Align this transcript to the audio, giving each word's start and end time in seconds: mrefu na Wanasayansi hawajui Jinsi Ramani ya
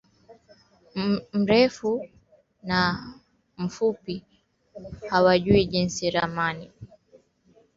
mrefu 1.33 2.07
na 2.63 2.99
Wanasayansi 3.57 4.17
hawajui 5.09 5.65
Jinsi 5.65 6.09
Ramani 6.11 6.65
ya 6.65 6.71